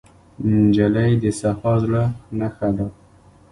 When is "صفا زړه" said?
1.39-2.03